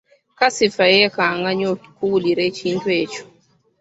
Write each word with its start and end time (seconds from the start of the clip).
Kasifa 0.39 0.85
yeekanga 0.93 1.49
nnyo 1.53 1.67
okuwulira 1.75 2.41
ekintu 2.49 2.87
ekyo. 3.01 3.23